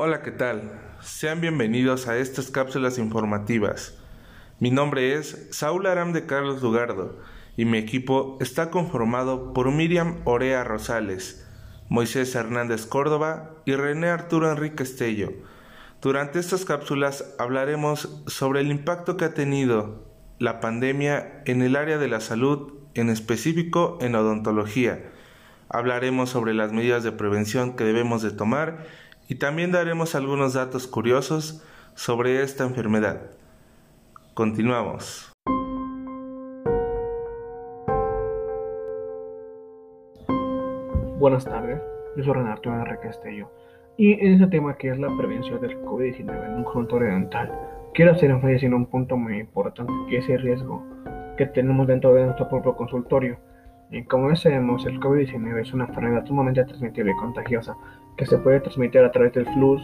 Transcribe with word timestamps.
Hola, 0.00 0.22
¿qué 0.22 0.30
tal? 0.30 0.80
Sean 1.00 1.40
bienvenidos 1.40 2.06
a 2.06 2.16
estas 2.18 2.52
cápsulas 2.52 2.98
informativas. 2.98 3.98
Mi 4.60 4.70
nombre 4.70 5.14
es 5.14 5.48
Saúl 5.50 5.88
Aram 5.88 6.12
de 6.12 6.24
Carlos 6.24 6.62
Lugardo 6.62 7.18
y 7.56 7.64
mi 7.64 7.78
equipo 7.78 8.38
está 8.40 8.70
conformado 8.70 9.52
por 9.52 9.72
Miriam 9.72 10.18
Orea 10.22 10.62
Rosales, 10.62 11.44
Moisés 11.88 12.32
Hernández 12.36 12.86
Córdoba 12.86 13.56
y 13.64 13.74
René 13.74 14.06
Arturo 14.06 14.48
Enrique 14.52 14.84
Estello. 14.84 15.32
Durante 16.00 16.38
estas 16.38 16.64
cápsulas 16.64 17.34
hablaremos 17.36 18.22
sobre 18.28 18.60
el 18.60 18.70
impacto 18.70 19.16
que 19.16 19.24
ha 19.24 19.34
tenido 19.34 20.06
la 20.38 20.60
pandemia 20.60 21.42
en 21.44 21.60
el 21.60 21.74
área 21.74 21.98
de 21.98 22.06
la 22.06 22.20
salud, 22.20 22.72
en 22.94 23.10
específico 23.10 23.98
en 24.00 24.14
odontología. 24.14 25.10
Hablaremos 25.68 26.30
sobre 26.30 26.54
las 26.54 26.72
medidas 26.72 27.02
de 27.02 27.10
prevención 27.10 27.74
que 27.74 27.82
debemos 27.82 28.22
de 28.22 28.30
tomar 28.30 28.86
y 29.28 29.34
también 29.34 29.70
daremos 29.70 30.14
algunos 30.14 30.54
datos 30.54 30.86
curiosos 30.86 31.62
sobre 31.94 32.42
esta 32.42 32.64
enfermedad. 32.64 33.20
Continuamos. 34.32 35.30
Buenas 41.18 41.44
tardes, 41.44 41.80
yo 42.16 42.24
soy 42.24 42.32
Renato 42.32 42.72
Enrique 42.72 43.00
Castillo 43.02 43.50
y 43.98 44.12
en 44.12 44.34
este 44.34 44.46
tema 44.46 44.76
que 44.76 44.90
es 44.90 44.98
la 44.98 45.14
prevención 45.16 45.60
del 45.60 45.76
COVID-19 45.82 46.46
en 46.46 46.54
un 46.54 46.64
consultorio 46.64 47.08
dental, 47.08 47.52
quiero 47.92 48.12
hacer 48.12 48.30
énfasis 48.30 48.62
en 48.62 48.74
un 48.74 48.86
punto 48.86 49.16
muy 49.16 49.40
importante 49.40 49.92
que 50.08 50.18
es 50.18 50.28
el 50.28 50.40
riesgo 50.40 50.86
que 51.36 51.46
tenemos 51.46 51.86
dentro 51.86 52.14
de 52.14 52.24
nuestro 52.24 52.48
propio 52.48 52.76
consultorio. 52.76 53.38
Y 53.90 54.04
como 54.04 54.30
el 54.30 54.36
COVID-19 54.36 55.60
es 55.60 55.72
una 55.72 55.86
enfermedad 55.86 56.24
sumamente 56.26 56.64
transmisible 56.64 57.10
y 57.10 57.16
contagiosa 57.16 57.74
que 58.18 58.26
se 58.26 58.36
puede 58.38 58.60
transmitir 58.60 59.00
a 59.00 59.10
través 59.10 59.32
del 59.32 59.46
flux 59.46 59.82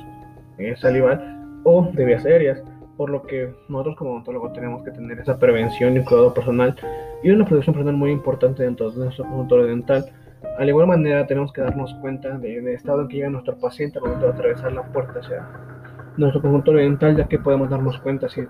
eh, 0.58 0.74
salival 0.76 1.60
o 1.64 1.88
de 1.92 2.04
vías 2.04 2.24
aéreas, 2.26 2.62
por 2.98 3.08
lo 3.08 3.22
que 3.22 3.54
nosotros 3.68 3.96
como 3.96 4.12
odontólogos 4.12 4.52
tenemos 4.52 4.82
que 4.84 4.90
tener 4.90 5.18
esa 5.18 5.38
prevención 5.38 5.96
y 5.96 6.04
cuidado 6.04 6.34
personal 6.34 6.76
y 7.22 7.30
una 7.30 7.46
protección 7.46 7.74
personal 7.74 7.96
muy 7.96 8.10
importante 8.10 8.62
dentro 8.62 8.90
de 8.90 9.04
nuestro 9.04 9.24
consultorio 9.24 9.66
dental 9.66 10.04
al 10.58 10.68
igual 10.68 10.86
manera 10.86 11.26
tenemos 11.26 11.52
que 11.52 11.62
darnos 11.62 11.94
cuenta 11.94 12.38
del 12.38 12.68
estado 12.68 13.02
en 13.02 13.08
que 13.08 13.16
llega 13.16 13.30
nuestro 13.30 13.56
paciente 13.56 13.98
al 13.98 14.04
momento 14.04 14.26
de 14.26 14.32
atravesar 14.32 14.72
la 14.72 14.82
puerta 14.84 15.18
hacia 15.18 15.48
nuestro 16.16 16.40
consultorio 16.42 16.82
dental, 16.82 17.16
ya 17.16 17.26
que 17.26 17.38
podemos 17.40 17.70
darnos 17.70 17.98
cuenta 17.98 18.28
si 18.28 18.46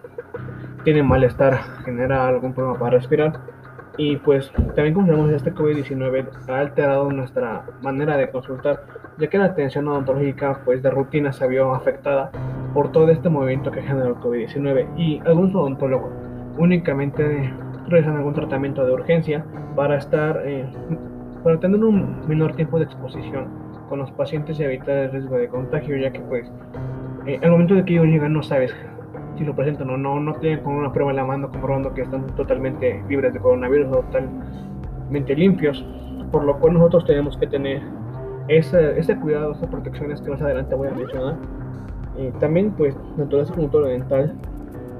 tiene 0.84 1.02
malestar, 1.02 1.58
genera 1.84 2.28
algún 2.28 2.52
problema 2.52 2.78
para 2.78 2.98
respirar. 2.98 3.40
Y 3.96 4.16
pues 4.16 4.50
también 4.74 4.94
como 4.94 5.28
que 5.28 5.34
este 5.36 5.54
COVID-19 5.54 6.26
ha 6.48 6.58
alterado 6.58 7.10
nuestra 7.12 7.64
manera 7.80 8.16
de 8.16 8.28
consultar, 8.30 8.84
ya 9.18 9.28
que 9.28 9.38
la 9.38 9.46
atención 9.46 9.86
odontológica 9.86 10.60
pues 10.64 10.82
de 10.82 10.90
rutina 10.90 11.32
se 11.32 11.46
vio 11.46 11.74
afectada 11.74 12.30
por 12.72 12.90
todo 12.90 13.08
este 13.10 13.28
movimiento 13.28 13.70
que 13.70 13.82
genera 13.82 14.08
el 14.08 14.16
COVID-19 14.16 14.98
y 14.98 15.20
algunos 15.24 15.54
odontólogos 15.54 16.10
únicamente 16.58 17.52
realizan 17.88 18.16
algún 18.16 18.34
tratamiento 18.34 18.84
de 18.84 18.92
urgencia 18.92 19.44
para 19.76 19.96
estar 19.96 20.42
eh, 20.44 20.66
para 21.44 21.60
tener 21.60 21.84
un 21.84 22.26
menor 22.26 22.54
tiempo 22.56 22.78
de 22.78 22.86
exposición 22.86 23.48
con 23.88 23.98
los 23.98 24.10
pacientes 24.12 24.58
y 24.58 24.64
evitar 24.64 24.96
el 24.96 25.12
riesgo 25.12 25.36
de 25.36 25.48
contagio, 25.48 25.96
ya 25.96 26.10
que 26.10 26.20
pues 26.20 26.50
eh, 27.26 27.38
al 27.42 27.50
momento 27.50 27.74
de 27.74 27.84
que 27.84 27.92
ellos 27.92 28.06
llegan 28.06 28.32
no 28.32 28.42
sabes 28.42 28.74
si 29.36 29.44
lo 29.44 29.54
presentan 29.54 29.90
o 29.90 29.96
no, 29.96 30.20
no 30.20 30.34
tienen 30.34 30.60
con 30.60 30.74
una 30.74 30.92
prueba 30.92 31.10
en 31.10 31.16
la 31.16 31.24
mano 31.24 31.50
comprobando 31.50 31.92
que 31.92 32.02
están 32.02 32.26
totalmente 32.36 33.02
libres 33.08 33.32
de 33.34 33.40
coronavirus 33.40 33.88
o 33.88 34.00
totalmente 34.02 35.34
limpios, 35.34 35.84
por 36.30 36.44
lo 36.44 36.58
cual 36.58 36.74
nosotros 36.74 37.04
tenemos 37.06 37.36
que 37.36 37.46
tener 37.46 37.82
ese, 38.48 38.98
ese 38.98 39.16
cuidado, 39.16 39.52
esas 39.52 39.68
protecciones 39.68 40.20
que 40.20 40.30
más 40.30 40.42
adelante 40.42 40.74
voy 40.74 40.88
a 40.88 40.92
mencionar. 40.92 41.36
y 42.16 42.30
también 42.38 42.70
pues 42.72 42.94
de 43.16 43.40
ese 43.40 43.52
punto 43.52 43.82
dental 43.82 44.34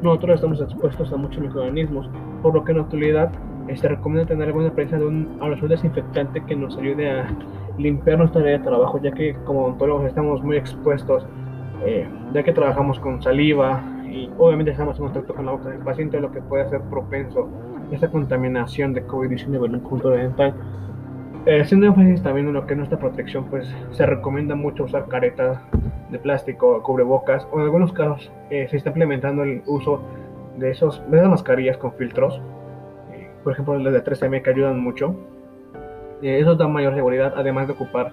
nosotros 0.03 0.35
estamos 0.35 0.61
expuestos 0.61 1.13
a 1.13 1.17
muchos 1.17 1.41
microorganismos, 1.41 2.11
por 2.43 2.55
lo 2.55 2.65
que 2.65 2.73
en 2.73 2.79
la 2.79 2.85
actualidad 2.85 3.31
se 3.67 3.73
este, 3.73 3.89
recomienda 3.89 4.27
tener 4.27 4.49
alguna 4.49 4.71
presencia 4.71 4.99
de 4.99 5.07
un 5.07 5.39
aerosol 5.41 5.71
desinfectante 5.71 6.45
que 6.45 6.55
nos 6.55 6.77
ayude 6.77 7.11
a 7.11 7.27
limpiar 7.79 8.19
nuestra 8.19 8.43
área 8.43 8.59
de 8.59 8.65
trabajo, 8.65 9.01
ya 9.01 9.13
que 9.13 9.35
como 9.45 9.65
odontólogos 9.65 10.07
estamos 10.07 10.43
muy 10.43 10.57
expuestos, 10.57 11.27
eh, 11.85 12.07
ya 12.33 12.43
que 12.43 12.53
trabajamos 12.53 12.99
con 13.01 13.23
saliva 13.23 13.83
y 14.05 14.31
obviamente 14.39 14.73
estamos 14.73 14.99
en 14.99 15.05
contacto 15.07 15.35
con 15.35 15.47
la 15.47 15.53
boca 15.53 15.71
del 15.71 15.81
paciente, 15.81 16.21
lo 16.21 16.31
que 16.31 16.41
puede 16.41 16.69
ser 16.69 16.81
propenso 16.83 17.49
a 17.91 17.95
esta 17.95 18.09
contaminación 18.09 18.93
de 18.93 19.07
COVID-19 19.07 19.67
en 19.67 19.75
un 19.75 19.81
punto 19.81 20.11
dental. 20.11 20.55
Eh, 21.47 21.67
énfasis 21.71 22.23
también 22.23 22.49
en 22.49 22.55
lo 22.55 22.67
que 22.67 22.73
es 22.73 22.79
nuestra 22.79 22.99
protección, 22.99 23.45
pues 23.47 23.69
se 23.91 24.07
recomienda 24.07 24.55
mucho 24.55 24.85
usar 24.85 25.09
caretas 25.09 25.59
de 26.11 26.19
plástico, 26.19 26.83
cubrebocas, 26.83 27.47
o 27.53 27.59
en 27.59 27.65
algunos 27.65 27.93
casos 27.93 28.31
eh, 28.51 28.67
se 28.71 28.77
está 28.77 28.91
implementando 28.91 29.43
el 29.43 29.63
uso 29.67 30.01
de, 30.59 30.71
esos, 30.71 31.03
de 31.11 31.19
esas 31.19 31.29
mascarillas 31.31 31.77
con 31.77 31.93
filtros 31.93 32.41
por 33.45 33.53
ejemplo 33.53 33.79
las 33.79 33.93
de 33.93 34.03
3M 34.03 34.43
que 34.43 34.51
ayudan 34.51 34.81
mucho. 34.81 35.15
Eh, 36.23 36.41
eso 36.41 36.57
da 36.57 36.67
mayor 36.67 36.95
seguridad, 36.95 37.35
además 37.37 37.69
de 37.69 37.75
ocupar 37.75 38.13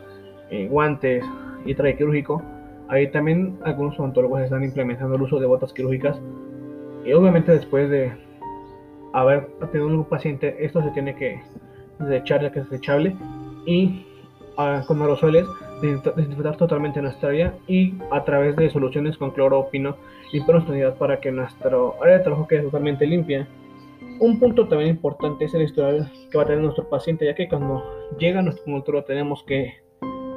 eh, 0.52 0.68
guantes 0.68 1.26
y 1.66 1.74
traje 1.74 1.96
quirúrgico. 1.96 2.44
Ahí 2.92 3.10
también 3.10 3.58
algunos 3.64 4.00
odontólogos 4.00 4.42
están 4.42 4.64
implementando 4.64 5.16
el 5.16 5.22
uso 5.24 5.40
de 5.40 5.48
botas 5.48 5.74
quirúrgicas. 5.74 6.20
Y 7.04 7.14
obviamente 7.14 7.52
después 7.52 7.90
de 7.90 8.12
haber 9.14 9.48
tenido 9.72 9.88
un 9.88 10.06
paciente, 10.06 10.64
esto 10.64 10.84
se 10.84 10.92
tiene 10.92 11.16
que 11.16 11.42
desechar 11.98 12.44
ya 12.44 12.52
que 12.52 12.60
es 12.60 12.70
desechable. 12.70 13.16
Y 13.66 14.06
ah, 14.58 14.84
con 14.86 15.02
aerosoles 15.02 15.48
desinfectar 15.82 16.58
totalmente 16.58 17.02
nuestra 17.02 17.30
área 17.30 17.56
y 17.68 17.96
a 18.12 18.24
través 18.24 18.56
de 18.56 18.70
soluciones 18.70 19.18
con 19.18 19.32
cloro 19.32 19.58
o 19.58 19.70
pino 19.72 19.96
limpiar 20.32 20.58
nuestra 20.58 20.74
unidad 20.76 20.96
para 20.98 21.20
que 21.20 21.32
nuestro 21.32 21.96
área 22.04 22.20
de 22.20 22.24
trabajo 22.24 22.48
quede 22.48 22.62
totalmente 22.62 23.08
limpia 23.08 23.48
un 24.22 24.40
punto 24.40 24.68
también 24.68 24.92
importante 24.92 25.46
es 25.46 25.54
el 25.56 25.64
historial 25.64 26.12
que 26.30 26.38
va 26.38 26.44
a 26.44 26.46
tener 26.46 26.62
nuestro 26.62 26.88
paciente, 26.88 27.26
ya 27.26 27.34
que 27.34 27.50
cuando 27.50 27.84
llega 28.20 28.40
a 28.40 28.44
nuestro 28.44 28.64
consultorio 28.66 29.04
tenemos 29.04 29.44
que 29.44 29.74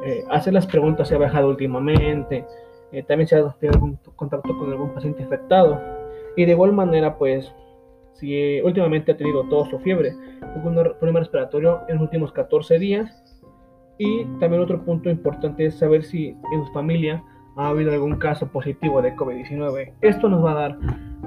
eh, 0.04 0.24
hacer 0.30 0.52
las 0.52 0.66
preguntas 0.66 1.08
si 1.08 1.14
ha 1.14 1.18
bajado 1.18 1.48
últimamente, 1.48 2.44
eh, 2.92 3.02
también 3.02 3.26
si 3.26 3.34
ha 3.34 3.50
tenido 3.58 3.74
algún 3.74 3.98
contacto 4.16 4.56
con 4.56 4.70
algún 4.70 4.92
paciente 4.92 5.22
infectado. 5.22 5.80
Y 6.36 6.44
de 6.44 6.52
igual 6.52 6.72
manera, 6.72 7.16
pues, 7.16 7.52
si 8.12 8.34
eh, 8.34 8.62
últimamente 8.62 9.12
ha 9.12 9.16
tenido 9.16 9.48
tos 9.48 9.72
o 9.72 9.78
fiebre, 9.78 10.14
algún 10.42 10.74
problema 10.74 11.20
respiratorio 11.20 11.80
en 11.88 11.94
los 11.94 12.02
últimos 12.02 12.32
14 12.32 12.78
días. 12.78 13.22
Y 13.96 14.24
también 14.40 14.60
otro 14.60 14.84
punto 14.84 15.08
importante 15.08 15.66
es 15.66 15.76
saber 15.76 16.04
si 16.04 16.36
en 16.52 16.66
su 16.66 16.72
familia 16.72 17.22
ha 17.56 17.68
habido 17.68 17.92
algún 17.92 18.16
caso 18.16 18.48
positivo 18.48 19.00
de 19.00 19.14
COVID-19. 19.14 19.92
Esto 20.00 20.28
nos 20.28 20.44
va 20.44 20.50
a 20.50 20.54
dar 20.54 20.78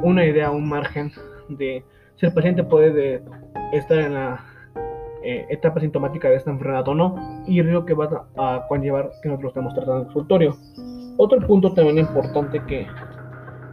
una 0.01 0.25
idea, 0.25 0.51
un 0.51 0.67
margen 0.67 1.11
de 1.49 1.83
si 2.15 2.25
el 2.25 2.33
paciente 2.33 2.63
puede 2.63 3.23
estar 3.71 3.99
en 3.99 4.13
la 4.13 4.43
eh, 5.23 5.45
etapa 5.49 5.79
sintomática 5.79 6.29
de 6.29 6.35
esta 6.35 6.51
enfermedad 6.51 6.87
o 6.87 6.95
no, 6.95 7.43
y 7.47 7.59
el 7.59 7.65
riesgo 7.65 7.85
que 7.85 7.93
va 7.93 8.25
a, 8.37 8.65
conllevar 8.67 9.11
que 9.21 9.29
nosotros 9.29 9.51
estemos 9.51 9.73
tratando 9.73 9.95
en 9.95 10.01
el 10.01 10.13
consultorio. 10.13 10.57
Otro 11.17 11.39
punto 11.45 11.73
también 11.73 11.97
importante 11.97 12.61
que 12.65 12.87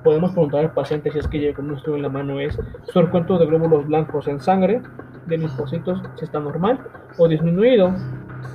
podemos 0.02 0.32
preguntar 0.32 0.60
al 0.60 0.72
paciente 0.72 1.10
si 1.10 1.18
es 1.18 1.28
que 1.28 1.38
llega 1.38 1.56
con 1.56 1.70
un 1.70 1.76
estudio 1.76 1.96
en 1.96 2.02
la 2.02 2.08
mano 2.08 2.40
es 2.40 2.58
su 2.84 3.00
recuento 3.00 3.38
de 3.38 3.46
glóbulos 3.46 3.86
blancos 3.86 4.28
en 4.28 4.40
sangre 4.40 4.82
de 5.26 5.38
linfocitos 5.38 6.02
si 6.16 6.24
está 6.24 6.40
normal 6.40 6.80
o 7.18 7.28
disminuido. 7.28 7.94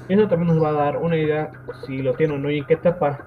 Eso 0.07 0.27
también 0.27 0.53
nos 0.53 0.63
va 0.63 0.69
a 0.69 0.73
dar 0.73 0.97
una 0.97 1.17
idea 1.17 1.51
si 1.85 2.01
lo 2.01 2.13
tiene 2.13 2.35
o 2.35 2.38
no 2.38 2.50
y 2.50 2.59
en 2.59 2.66
qué 2.66 2.75
etapa 2.75 3.25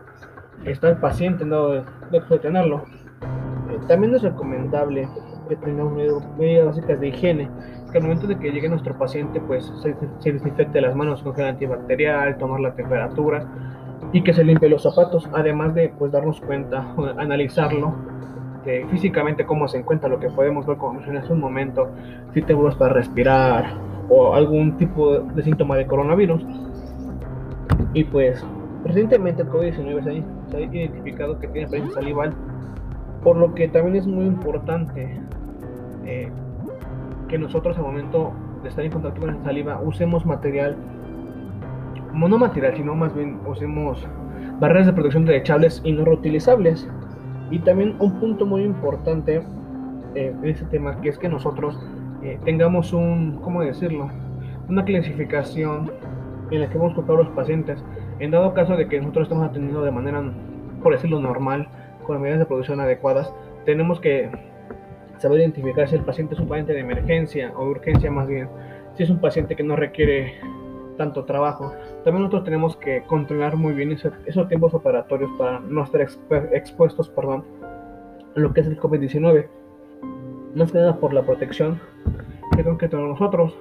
está 0.64 0.90
el 0.90 0.96
paciente 0.96 1.42
en 1.44 1.50
dado 1.50 1.72
de, 1.72 1.84
de 2.10 2.38
tenerlo. 2.38 2.84
Eh, 3.70 3.78
también 3.88 4.14
es 4.14 4.22
recomendable 4.22 5.08
que 5.56 5.66
tengamos 5.66 5.92
medidas 6.38 6.66
básicas 6.66 7.00
de 7.00 7.08
higiene, 7.08 7.48
que 7.90 7.98
al 7.98 8.04
momento 8.04 8.26
de 8.26 8.38
que 8.38 8.50
llegue 8.50 8.68
nuestro 8.68 8.96
paciente, 8.96 9.40
pues 9.40 9.72
se, 9.82 9.94
desinfecte 10.32 10.80
las 10.80 10.94
manos 10.94 11.22
con 11.22 11.34
gel 11.34 11.46
antibacterial, 11.46 12.38
tomar 12.38 12.60
la 12.60 12.74
temperatura 12.74 13.46
y 14.12 14.22
que 14.22 14.32
se 14.32 14.44
limpie 14.44 14.68
los 14.68 14.82
zapatos, 14.82 15.28
además 15.32 15.74
de 15.74 15.92
pues 15.98 16.12
darnos 16.12 16.40
cuenta, 16.40 16.94
analizarlo 17.16 17.94
de 18.64 18.86
físicamente 18.90 19.44
cómo 19.44 19.68
se 19.68 19.78
encuentra, 19.78 20.08
lo 20.08 20.20
que 20.20 20.28
podemos 20.28 20.66
ver 20.66 20.76
como 20.76 20.94
mencioné 20.94 21.20
hace 21.20 21.32
un 21.32 21.40
momento, 21.40 21.90
si 22.32 22.42
te 22.42 22.54
vuelves 22.54 22.76
para 22.76 22.94
respirar 22.94 23.74
o 24.08 24.34
algún 24.34 24.76
tipo 24.76 25.18
de 25.18 25.42
síntoma 25.42 25.76
de 25.76 25.86
coronavirus. 25.86 26.44
Y 27.94 28.04
pues 28.04 28.44
recientemente 28.84 29.42
el 29.42 29.48
COVID-19 29.48 30.24
se, 30.50 30.56
ha 30.56 30.60
identificado 30.60 31.38
que 31.38 31.48
tiene 31.48 31.68
presencia 31.68 31.94
salival 32.00 32.34
por 33.22 33.36
lo 33.36 33.54
que 33.54 33.68
también 33.68 33.96
es 33.96 34.06
muy 34.06 34.26
importante 34.26 35.20
eh, 36.04 36.30
que 37.28 37.38
nosotros 37.38 37.76
al 37.78 37.84
momento 37.84 38.32
de 38.62 38.68
estar 38.68 38.84
en 38.84 38.92
contacto 38.92 39.20
con 39.20 39.36
la 39.36 39.44
saliva 39.44 39.80
usemos 39.82 40.24
material, 40.26 40.76
no 42.12 42.38
material, 42.38 42.76
sino 42.76 42.94
más 42.94 43.14
bien 43.14 43.40
usemos 43.46 44.06
barreras 44.60 44.86
de 44.86 44.92
protección 44.92 45.24
desechables 45.24 45.80
y 45.84 45.92
no 45.92 46.04
reutilizables. 46.04 46.88
Y 47.50 47.58
también 47.60 47.96
un 47.98 48.18
punto 48.20 48.46
muy 48.46 48.62
importante 48.62 49.42
eh, 50.14 50.34
en 50.42 50.48
este 50.48 50.64
tema, 50.66 51.00
que 51.00 51.08
es 51.08 51.18
que 51.18 51.28
nosotros 51.28 51.78
eh, 52.22 52.38
tengamos 52.44 52.92
un, 52.92 53.38
¿cómo 53.42 53.62
decirlo? 53.62 54.08
Una 54.68 54.84
clasificación 54.84 55.90
en 56.50 56.60
la 56.60 56.68
que 56.68 56.78
vamos 56.78 56.96
a 56.96 57.12
los 57.12 57.28
pacientes. 57.30 57.84
En 58.20 58.30
dado 58.30 58.54
caso 58.54 58.76
de 58.76 58.88
que 58.88 58.98
nosotros 59.00 59.24
estamos 59.24 59.48
atendiendo 59.48 59.82
de 59.82 59.90
manera 59.90 60.22
por 60.82 60.92
decirlo 60.92 61.20
normal, 61.20 61.68
con 62.04 62.20
medidas 62.20 62.40
de 62.40 62.46
producción 62.46 62.80
adecuadas, 62.80 63.32
tenemos 63.64 64.00
que 64.00 64.30
saber 65.22 65.40
identificar 65.40 65.88
si 65.88 65.94
el 65.94 66.02
paciente 66.02 66.34
es 66.34 66.40
un 66.40 66.48
paciente 66.48 66.72
de 66.72 66.80
emergencia 66.80 67.52
o 67.56 67.64
urgencia 67.64 68.10
más 68.10 68.26
bien, 68.26 68.48
si 68.96 69.04
es 69.04 69.10
un 69.10 69.20
paciente 69.20 69.54
que 69.54 69.62
no 69.62 69.76
requiere 69.76 70.34
tanto 70.98 71.24
trabajo. 71.24 71.72
También 72.04 72.24
nosotros 72.24 72.44
tenemos 72.44 72.76
que 72.76 73.02
controlar 73.04 73.56
muy 73.56 73.72
bien 73.72 73.92
esos, 73.92 74.48
tiempos 74.48 74.74
operatorios 74.74 75.30
para 75.38 75.60
no 75.60 75.84
estar 75.84 76.00
expuestos 76.52 77.08
perdón, 77.08 77.44
a 78.34 78.40
lo 78.40 78.52
que 78.52 78.62
es 78.62 78.66
el 78.66 78.78
COVID-19. 78.78 79.46
Más 80.56 80.72
que 80.72 80.78
nada 80.78 80.96
por 80.96 81.14
la 81.14 81.22
protección 81.22 81.80
que 82.50 82.56
tenemos 82.58 82.78
que 82.78 82.88
tener 82.88 83.06
nosotros. 83.06 83.56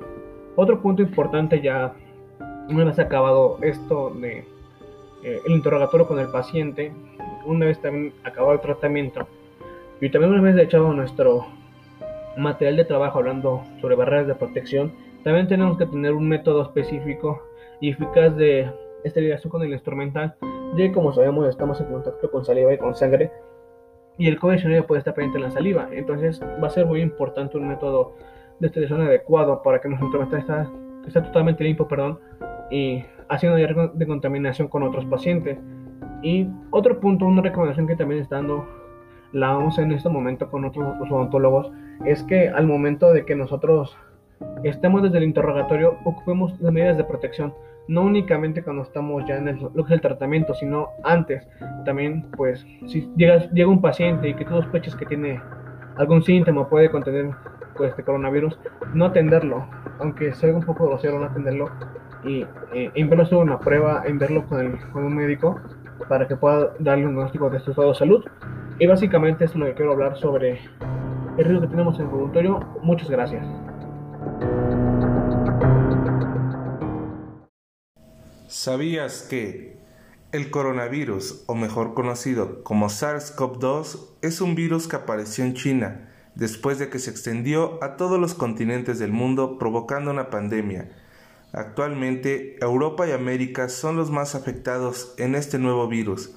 Otro 0.56 0.82
punto 0.82 1.04
importante 1.04 1.62
ya 1.62 1.94
una 2.70 2.86
vez 2.86 2.98
acabado 2.98 3.60
esto 3.62 4.10
de 4.10 4.46
eh, 5.24 5.40
el 5.46 5.52
interrogatorio 5.54 6.08
con 6.08 6.20
el 6.20 6.28
paciente, 6.30 6.92
una 7.46 7.68
vez 7.68 7.80
también 7.80 8.14
acabado 8.24 8.54
el 8.54 8.62
tratamiento 8.62 9.28
y 10.02 10.10
también 10.10 10.34
una 10.34 10.42
vez 10.42 10.58
echado 10.58 10.92
nuestro 10.94 11.46
material 12.36 12.78
de 12.78 12.86
trabajo 12.86 13.20
hablando 13.20 13.64
sobre 13.80 13.96
barreras 13.96 14.28
de 14.28 14.36
protección, 14.36 14.92
también 15.24 15.48
tenemos 15.48 15.78
que 15.78 15.86
tener 15.86 16.14
un 16.14 16.28
método 16.28 16.64
específico 16.64 17.42
y 17.80 17.92
eficaz 17.92 18.36
de 18.36 18.70
esterilización 19.04 19.52
con 19.52 19.62
el 19.62 19.72
instrumental, 19.72 20.36
ya 20.76 20.78
que 20.78 20.92
como 20.92 21.14
sabemos 21.14 21.48
estamos 21.48 21.80
en 21.80 21.88
contacto 21.88 22.32
con 22.32 22.44
saliva 22.44 22.74
y 22.74 22.78
con 22.78 22.96
sangre 22.96 23.32
y 24.18 24.28
el 24.28 24.40
COVID-19 24.40 24.86
puede 24.86 25.00
estar 25.00 25.14
presente 25.14 25.38
en 25.38 25.44
la 25.44 25.52
saliva, 25.52 25.88
entonces 25.92 26.42
va 26.42 26.68
a 26.68 26.72
ser 26.72 26.86
muy 26.86 27.02
importante 27.02 27.58
un 27.58 27.68
método 27.68 28.16
de 28.60 28.68
esterilización 28.68 29.08
adecuado 29.08 29.62
para 29.64 29.80
que 29.80 29.88
nuestro 29.88 30.22
instrumental 30.22 30.70
esté, 31.08 31.22
totalmente 31.22 31.64
limpio, 31.64 31.88
perdón, 31.88 32.20
y 32.70 33.04
haciendo 33.30 33.58
de 33.58 34.08
contaminación 34.08 34.68
con 34.68 34.84
otros 34.84 35.06
pacientes. 35.06 35.58
Y 36.22 36.48
otro 36.70 37.00
punto, 37.00 37.26
una 37.26 37.42
recomendación 37.42 37.88
que 37.88 37.96
también 37.96 38.22
está 38.22 38.36
dando 38.36 38.68
la 39.34 39.58
OMS 39.58 39.80
en 39.80 39.92
este 39.92 40.10
momento 40.10 40.50
con 40.50 40.66
otros 40.66 40.96
odontólogos 41.10 41.72
es 42.06 42.24
que 42.24 42.50
al 42.50 42.68
momento 42.68 43.12
de 43.12 43.26
que 43.26 43.36
nosotros 43.36 43.98
estemos 44.64 45.04
desde 45.04 45.18
el 45.18 45.24
interrogatorio, 45.24 45.98
ocupemos 46.04 46.60
las 46.60 46.74
medidas 46.74 46.98
de 46.98 47.04
protección, 47.04 47.54
no 47.88 48.02
únicamente 48.02 48.64
cuando 48.64 48.84
estamos 48.84 49.24
ya 49.28 49.38
en 49.38 49.48
el, 49.48 49.60
lo 49.60 49.84
que 49.84 49.84
es 49.84 49.92
el 49.92 50.02
tratamiento, 50.02 50.54
sino 50.54 50.90
antes. 51.04 51.48
También, 51.86 52.26
pues, 52.38 52.66
si 52.88 53.10
llega, 53.16 53.50
llega 53.52 53.70
un 53.70 53.82
paciente 53.82 54.30
y 54.30 54.34
que 54.34 54.46
tú 54.46 54.52
sospechas 54.52 54.96
que 54.96 55.06
tiene 55.06 55.40
algún 55.98 56.24
síntoma, 56.24 56.70
puede 56.70 56.90
contener 56.90 57.32
pues, 57.76 57.92
este 57.92 58.04
coronavirus, 58.04 58.58
no 58.94 59.06
atenderlo, 59.06 59.66
aunque 60.00 60.34
sea 60.34 60.54
un 60.54 60.64
poco 60.64 60.88
grosero 60.88 61.20
no 61.20 61.26
atenderlo, 61.26 61.70
y 62.24 62.46
eh, 62.74 62.92
enviarlo 62.94 63.40
a 63.40 63.42
una 63.42 63.60
prueba, 63.60 64.04
enviarlo 64.06 64.46
con, 64.46 64.62
el, 64.62 64.80
con 64.92 65.04
un 65.04 65.16
médico 65.16 65.60
para 66.08 66.28
que 66.28 66.36
pueda 66.36 66.74
darle 66.80 67.06
un 67.06 67.14
diagnóstico 67.14 67.50
de 67.50 67.60
su 67.60 67.72
estado 67.72 67.90
de 67.90 67.96
salud. 67.96 68.26
Y 68.80 68.88
básicamente 68.88 69.46
es 69.46 69.56
lo 69.56 69.66
que 69.66 69.74
quiero 69.74 69.94
hablar 69.94 70.18
sobre 70.18 70.60
el 71.38 71.46
riesgo 71.46 71.62
que 71.62 71.68
tenemos 71.68 71.96
en 72.00 72.06
el 72.06 72.08
voluntario. 72.08 72.60
Muchas 72.82 73.10
gracias. 73.10 73.46
¿Sabías 78.48 79.24
que 79.30 79.80
el 80.32 80.52
coronavirus, 80.52 81.44
o 81.48 81.56
mejor 81.56 81.94
conocido 81.94 82.64
como 82.64 82.88
SARS-CoV-2, 82.88 84.18
es 84.22 84.42
un 84.42 84.56
virus 84.56 84.88
que 84.88 84.96
apareció 84.96 85.44
en 85.44 85.54
China 85.54 86.10
después 86.36 86.80
de 86.80 86.90
que 86.90 87.00
se 87.00 87.12
extendió 87.12 87.84
a 87.84 87.98
todos 87.98 88.20
los 88.20 88.34
continentes 88.34 89.00
del 89.00 89.12
mundo 89.12 89.58
provocando 89.58 90.12
una 90.12 90.30
pandemia? 90.30 90.90
Actualmente, 91.54 92.56
Europa 92.62 93.08
y 93.08 93.12
América 93.12 93.68
son 93.68 93.98
los 93.98 94.10
más 94.10 94.36
afectados 94.36 95.14
en 95.18 95.36
este 95.36 95.60
nuevo 95.60 95.88
virus. 95.88 96.34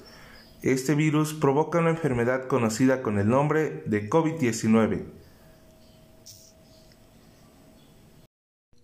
Este 0.65 0.95
virus 0.95 1.35
provoca 1.35 1.77
una 1.77 1.91
enfermedad 1.91 2.47
conocida 2.47 3.03
con 3.03 3.19
el 3.19 3.29
nombre 3.29 3.83
de 3.85 4.09
COVID-19. 4.09 5.03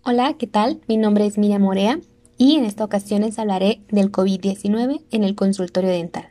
Hola, 0.05 0.35
¿qué 0.37 0.45
tal? 0.45 0.79
Mi 0.87 0.97
nombre 0.97 1.25
es 1.25 1.39
Miriam 1.39 1.63
Morea 1.63 1.99
y 2.37 2.57
en 2.57 2.65
esta 2.65 2.85
ocasión 2.85 3.21
les 3.23 3.39
hablaré 3.39 3.81
del 3.89 4.11
COVID-19 4.11 5.01
en 5.09 5.23
el 5.23 5.33
consultorio 5.33 5.89
dental. 5.89 6.29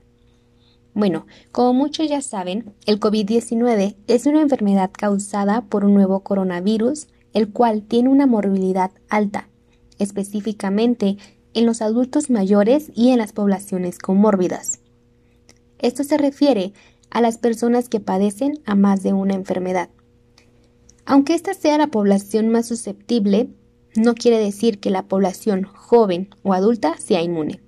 Bueno, 0.95 1.27
como 1.51 1.75
muchos 1.75 2.09
ya 2.09 2.23
saben, 2.23 2.73
el 2.87 3.01
COVID-19 3.01 3.97
es 4.07 4.27
una 4.27 4.43
enfermedad 4.43 4.93
causada 4.97 5.63
por 5.63 5.85
un 5.85 5.95
nuevo 5.95 6.21
coronavirus, 6.21 7.09
el 7.33 7.51
cual 7.51 7.83
tiene 7.83 8.09
una 8.09 8.29
morbilidad 8.29 8.93
alta, 9.09 9.49
específicamente 9.99 11.17
en 11.55 11.67
los 11.67 11.83
adultos 11.83 12.31
mayores 12.31 12.93
y 12.95 13.11
en 13.11 13.19
las 13.19 13.33
poblaciones 13.33 13.99
comórbidas. 13.99 14.80
Esto 15.81 16.05
se 16.05 16.19
refiere 16.19 16.73
a 17.11 17.21
las 17.21 17.39
personas 17.39 17.89
que 17.89 18.01
padecen 18.01 18.61
a 18.65 18.75
más 18.75 19.03
de 19.03 19.13
una 19.13 19.35
enfermedad. 19.35 19.91
Aunque 21.05 21.35
esta 21.35 21.55
sea 21.55 21.79
la 21.79 21.89
población 21.89 22.51
más 22.51 22.69
susceptible, 22.69 23.49
no 23.97 24.15
quiere 24.15 24.39
decir 24.39 24.79
que 24.79 24.91
la 24.91 25.09
población 25.09 25.65
joven 25.65 26.29
o 26.43 26.55
adulta 26.55 26.97
sea 26.99 27.23
inmune. 27.23 27.61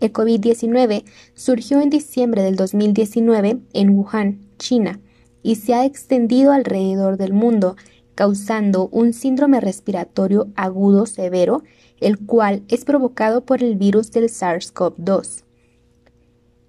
El 0.00 0.12
COVID-19 0.12 1.04
surgió 1.34 1.80
en 1.80 1.88
diciembre 1.88 2.42
del 2.42 2.56
2019 2.56 3.60
en 3.72 3.90
Wuhan, 3.90 4.40
China, 4.58 5.00
y 5.42 5.54
se 5.54 5.72
ha 5.72 5.86
extendido 5.86 6.52
alrededor 6.52 7.16
del 7.16 7.32
mundo, 7.32 7.76
causando 8.14 8.88
un 8.88 9.14
síndrome 9.14 9.60
respiratorio 9.60 10.48
agudo 10.56 11.06
severo, 11.06 11.62
el 12.00 12.18
cual 12.18 12.62
es 12.68 12.84
provocado 12.84 13.46
por 13.46 13.62
el 13.62 13.76
virus 13.76 14.10
del 14.10 14.24
SARS-CoV-2. 14.28 15.45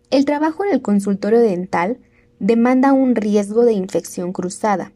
El 0.09 0.23
trabajo 0.23 0.63
en 0.63 0.73
el 0.73 0.81
consultorio 0.81 1.39
dental 1.39 1.99
demanda 2.39 2.93
un 2.93 3.15
riesgo 3.15 3.65
de 3.65 3.73
infección 3.73 4.31
cruzada, 4.31 4.93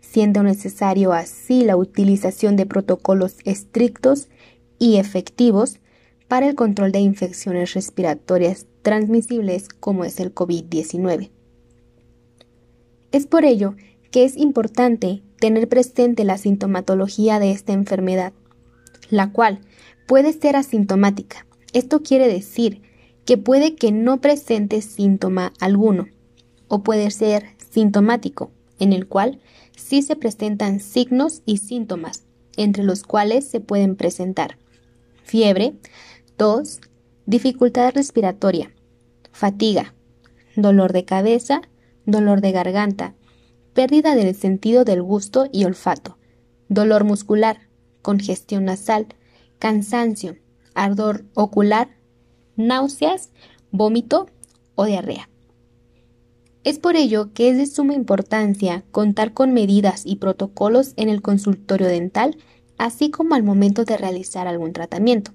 siendo 0.00 0.42
necesario 0.42 1.12
así 1.12 1.64
la 1.64 1.76
utilización 1.76 2.56
de 2.56 2.64
protocolos 2.64 3.36
estrictos 3.44 4.28
y 4.78 4.96
efectivos 4.96 5.80
para 6.28 6.48
el 6.48 6.54
control 6.54 6.92
de 6.92 7.00
infecciones 7.00 7.74
respiratorias 7.74 8.66
transmisibles 8.82 9.68
como 9.68 10.04
es 10.04 10.18
el 10.18 10.34
COVID-19. 10.34 11.30
Es 13.12 13.26
por 13.26 13.44
ello 13.44 13.74
que 14.10 14.24
es 14.24 14.36
importante 14.36 15.22
tener 15.40 15.68
presente 15.68 16.24
la 16.24 16.38
sintomatología 16.38 17.38
de 17.38 17.50
esta 17.50 17.72
enfermedad, 17.72 18.32
la 19.10 19.30
cual 19.30 19.60
puede 20.06 20.32
ser 20.32 20.56
asintomática. 20.56 21.46
Esto 21.72 22.02
quiere 22.02 22.28
decir 22.28 22.82
que 23.24 23.38
puede 23.38 23.74
que 23.76 23.92
no 23.92 24.20
presente 24.20 24.82
síntoma 24.82 25.52
alguno, 25.60 26.08
o 26.68 26.82
puede 26.82 27.10
ser 27.10 27.44
sintomático, 27.70 28.50
en 28.78 28.92
el 28.92 29.06
cual 29.06 29.40
sí 29.76 30.02
se 30.02 30.16
presentan 30.16 30.80
signos 30.80 31.42
y 31.46 31.58
síntomas, 31.58 32.24
entre 32.56 32.84
los 32.84 33.02
cuales 33.02 33.46
se 33.46 33.60
pueden 33.60 33.96
presentar 33.96 34.58
fiebre, 35.24 35.74
tos, 36.36 36.80
dificultad 37.26 37.94
respiratoria, 37.94 38.72
fatiga, 39.32 39.94
dolor 40.54 40.92
de 40.92 41.04
cabeza, 41.04 41.62
dolor 42.04 42.40
de 42.40 42.52
garganta, 42.52 43.14
pérdida 43.72 44.14
del 44.14 44.34
sentido 44.34 44.84
del 44.84 45.02
gusto 45.02 45.48
y 45.50 45.64
olfato, 45.64 46.18
dolor 46.68 47.04
muscular, 47.04 47.68
congestión 48.02 48.66
nasal, 48.66 49.06
cansancio, 49.58 50.36
ardor 50.74 51.24
ocular, 51.34 51.88
náuseas, 52.56 53.30
vómito 53.70 54.28
o 54.74 54.84
diarrea. 54.84 55.28
Es 56.64 56.78
por 56.78 56.96
ello 56.96 57.30
que 57.34 57.50
es 57.50 57.58
de 57.58 57.66
suma 57.66 57.92
importancia 57.92 58.84
contar 58.90 59.34
con 59.34 59.52
medidas 59.52 60.06
y 60.06 60.16
protocolos 60.16 60.94
en 60.96 61.10
el 61.10 61.20
consultorio 61.20 61.88
dental, 61.88 62.38
así 62.78 63.10
como 63.10 63.34
al 63.34 63.42
momento 63.42 63.84
de 63.84 63.98
realizar 63.98 64.46
algún 64.46 64.72
tratamiento, 64.72 65.32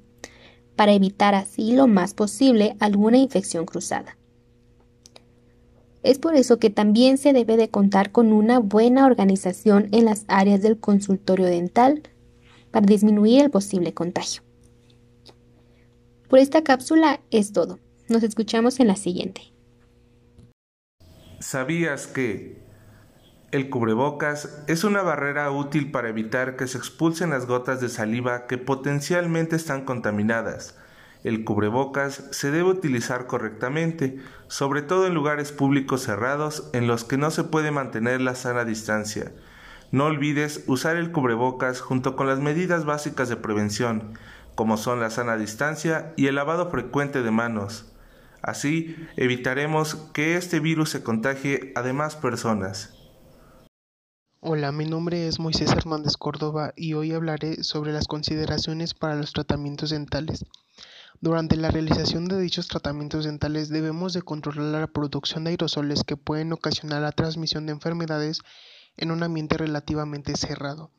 para 0.76 0.94
evitar 0.94 1.36
así 1.36 1.74
lo 1.74 1.88
más 1.88 2.16
posible 2.16 2.76
alguna 2.80 3.18
infección 3.18 3.66
cruzada. 3.66 4.18
Es 6.02 6.18
por 6.18 6.36
eso 6.36 6.58
que 6.58 6.70
también 6.70 7.18
se 7.18 7.34
debe 7.34 7.58
de 7.58 7.70
contar 7.70 8.12
con 8.12 8.32
una 8.32 8.60
buena 8.60 9.06
organización 9.06 9.90
en 9.92 10.06
las 10.06 10.24
áreas 10.28 10.62
del 10.62 10.80
consultorio 10.80 11.46
dental 11.46 12.02
para 12.72 12.86
disminuir 12.86 13.42
el 13.42 13.52
posible 13.52 13.94
contagio. 13.94 14.42
Por 16.30 16.38
esta 16.38 16.64
cápsula 16.64 17.22
es 17.32 17.54
todo. 17.54 17.80
Nos 18.08 18.22
escuchamos 18.22 18.80
en 18.80 18.88
la 18.88 18.96
siguiente. 18.96 19.52
¿Sabías 21.40 22.06
que 22.06 22.62
el 23.52 23.72
cubrebocas 23.72 24.64
es 24.68 24.84
una 24.84 25.02
barrera 25.02 25.50
útil 25.50 25.90
para 25.90 26.10
evitar 26.10 26.56
que 26.56 26.68
se 26.68 26.78
expulsen 26.78 27.32
las 27.32 27.48
gotas 27.48 27.82
de 27.82 27.90
saliva 27.90 28.46
que 28.46 28.60
potencialmente 28.60 29.56
están 29.56 29.86
contaminadas? 29.86 30.78
El 31.24 31.44
cubrebocas 31.44 32.24
se 32.30 32.52
debe 32.52 32.70
utilizar 32.70 33.26
correctamente, 33.26 34.20
sobre 34.48 34.84
todo 34.84 35.08
en 35.08 35.16
lugares 35.16 35.52
públicos 35.52 36.04
cerrados 36.04 36.70
en 36.74 36.86
los 36.86 37.06
que 37.06 37.18
no 37.18 37.32
se 37.32 37.44
puede 37.44 37.72
mantener 37.72 38.22
la 38.22 38.36
sana 38.36 38.66
distancia. 38.66 39.32
No 39.92 40.06
olvides 40.06 40.64
usar 40.68 40.96
el 40.96 41.12
cubrebocas 41.12 41.82
junto 41.82 42.16
con 42.16 42.28
las 42.28 42.40
medidas 42.40 42.86
básicas 42.86 43.30
de 43.30 43.38
prevención, 43.38 44.14
como 44.60 44.76
son 44.76 45.00
la 45.00 45.10
sana 45.10 45.38
distancia 45.38 46.14
y 46.18 46.28
el 46.28 46.36
lavado 46.36 46.70
frecuente 46.70 47.24
de 47.24 47.32
manos. 47.32 47.86
Así 48.42 48.94
evitaremos 49.16 49.96
que 50.12 50.36
este 50.36 50.60
virus 50.60 50.90
se 50.90 51.02
contagie 51.02 51.72
a 51.76 51.82
demás 51.82 52.18
personas. 52.18 52.94
Hola, 54.42 54.74
mi 54.74 54.84
nombre 54.84 55.30
es 55.30 55.40
Moisés 55.40 55.72
Hernández 55.72 56.18
Córdoba 56.18 56.74
y 56.76 56.92
hoy 56.92 57.14
hablaré 57.14 57.64
sobre 57.64 57.94
las 57.94 58.06
consideraciones 58.06 58.94
para 58.94 59.16
los 59.16 59.32
tratamientos 59.32 59.92
dentales. 59.92 60.44
Durante 61.22 61.56
la 61.56 61.72
realización 61.72 62.26
de 62.26 62.42
dichos 62.42 62.68
tratamientos 62.68 63.24
dentales 63.24 63.70
debemos 63.70 64.12
de 64.12 64.24
controlar 64.24 64.82
la 64.82 64.88
producción 64.88 65.46
de 65.46 65.52
aerosoles 65.52 66.04
que 66.04 66.18
pueden 66.18 66.52
ocasionar 66.52 67.02
la 67.02 67.14
transmisión 67.14 67.66
de 67.66 67.72
enfermedades 67.72 68.42
en 68.98 69.12
un 69.12 69.24
ambiente 69.24 69.58
relativamente 69.58 70.36
cerrado. 70.36 70.92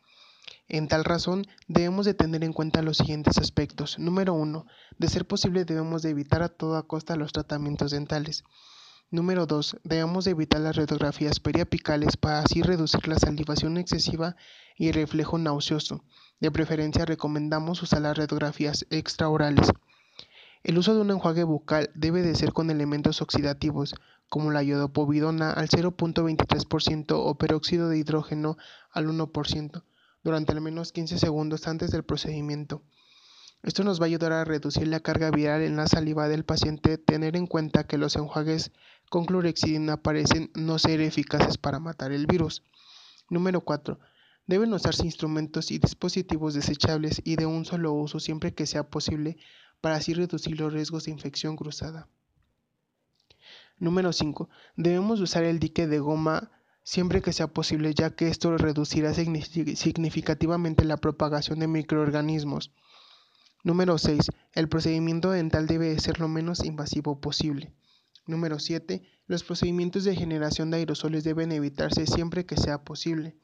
En 0.68 0.88
tal 0.88 1.04
razón, 1.04 1.46
debemos 1.68 2.06
de 2.06 2.14
tener 2.14 2.44
en 2.44 2.52
cuenta 2.52 2.82
los 2.82 2.98
siguientes 2.98 3.38
aspectos. 3.38 3.98
Número 3.98 4.34
1. 4.34 4.66
De 4.98 5.08
ser 5.08 5.26
posible 5.26 5.64
debemos 5.64 6.02
de 6.02 6.10
evitar 6.10 6.42
a 6.42 6.48
toda 6.48 6.82
costa 6.82 7.16
los 7.16 7.32
tratamientos 7.32 7.90
dentales. 7.90 8.44
Número 9.10 9.46
2. 9.46 9.78
Debemos 9.82 10.24
de 10.24 10.30
evitar 10.30 10.60
las 10.60 10.76
radiografías 10.76 11.40
periapicales 11.40 12.16
para 12.16 12.38
así 12.38 12.62
reducir 12.62 13.08
la 13.08 13.18
salivación 13.18 13.76
excesiva 13.76 14.36
y 14.76 14.86
el 14.88 14.94
reflejo 14.94 15.36
nauseoso. 15.38 16.04
De 16.38 16.52
preferencia 16.52 17.04
recomendamos 17.04 17.82
usar 17.82 18.02
las 18.02 18.16
radiografías 18.16 18.86
extraorales. 18.90 19.72
El 20.62 20.78
uso 20.78 20.94
de 20.94 21.00
un 21.00 21.10
enjuague 21.10 21.42
bucal 21.42 21.90
debe 21.94 22.22
de 22.22 22.34
ser 22.34 22.52
con 22.52 22.70
elementos 22.70 23.20
oxidativos, 23.20 23.94
como 24.28 24.52
la 24.52 24.62
iodopovidona 24.62 25.52
al 25.52 25.68
0.23% 25.68 27.14
o 27.16 27.34
peróxido 27.36 27.88
de 27.88 27.98
hidrógeno 27.98 28.58
al 28.92 29.08
1%, 29.08 29.82
durante 30.22 30.52
al 30.52 30.60
menos 30.60 30.92
15 30.92 31.18
segundos 31.18 31.66
antes 31.66 31.90
del 31.90 32.04
procedimiento. 32.04 32.82
Esto 33.62 33.84
nos 33.84 34.00
va 34.00 34.04
a 34.04 34.06
ayudar 34.06 34.32
a 34.32 34.44
reducir 34.44 34.88
la 34.88 35.00
carga 35.00 35.30
viral 35.30 35.62
en 35.62 35.76
la 35.76 35.86
saliva 35.86 36.28
del 36.28 36.44
paciente, 36.44 36.96
tener 36.96 37.36
en 37.36 37.46
cuenta 37.46 37.84
que 37.84 37.98
los 37.98 38.16
enjuagues 38.16 38.72
con 39.10 39.26
clorexidina 39.26 39.98
parecen 40.02 40.50
no 40.54 40.78
ser 40.78 41.00
eficaces 41.02 41.58
para 41.58 41.78
matar 41.78 42.12
el 42.12 42.26
virus. 42.26 42.62
Número 43.28 43.60
4. 43.60 43.98
Deben 44.46 44.72
usarse 44.72 45.04
instrumentos 45.04 45.70
y 45.70 45.78
dispositivos 45.78 46.54
desechables 46.54 47.20
y 47.24 47.36
de 47.36 47.46
un 47.46 47.64
solo 47.64 47.92
uso 47.92 48.18
siempre 48.18 48.54
que 48.54 48.66
sea 48.66 48.88
posible 48.88 49.36
para 49.80 49.96
así 49.96 50.14
reducir 50.14 50.58
los 50.58 50.72
riesgos 50.72 51.04
de 51.04 51.10
infección 51.10 51.56
cruzada. 51.56 52.08
Número 53.78 54.12
5. 54.12 54.48
Debemos 54.76 55.20
usar 55.20 55.44
el 55.44 55.58
dique 55.58 55.86
de 55.86 55.98
goma 55.98 56.50
siempre 56.90 57.22
que 57.22 57.32
sea 57.32 57.46
posible 57.46 57.94
ya 57.94 58.10
que 58.10 58.26
esto 58.26 58.58
reducirá 58.58 59.14
significativamente 59.14 60.84
la 60.84 60.96
propagación 60.96 61.60
de 61.60 61.68
microorganismos. 61.68 62.72
Número 63.62 63.96
6. 63.96 64.32
El 64.54 64.68
procedimiento 64.68 65.30
dental 65.30 65.68
debe 65.68 65.96
ser 66.00 66.18
lo 66.18 66.26
menos 66.26 66.64
invasivo 66.64 67.20
posible. 67.20 67.72
Número 68.26 68.58
7. 68.58 69.04
Los 69.28 69.44
procedimientos 69.44 70.02
de 70.02 70.16
generación 70.16 70.72
de 70.72 70.78
aerosoles 70.78 71.22
deben 71.22 71.52
evitarse 71.52 72.08
siempre 72.08 72.44
que 72.44 72.56
sea 72.56 72.82
posible. 72.82 73.36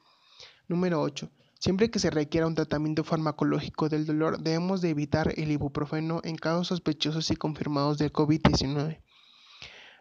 Número 0.67 1.01
8. 1.01 1.31
Siempre 1.57 1.89
que 1.89 1.99
se 1.99 2.09
requiera 2.09 2.47
un 2.47 2.55
tratamiento 2.55 3.05
farmacológico 3.05 3.87
del 3.87 4.05
dolor, 4.05 4.41
debemos 4.41 4.81
de 4.81 4.89
evitar 4.89 5.33
el 5.37 5.51
ibuprofeno 5.51 6.19
en 6.25 6.35
casos 6.35 6.67
sospechosos 6.67 7.31
y 7.31 7.37
confirmados 7.37 7.97
del 7.97 8.11
COVID-19. 8.11 9.01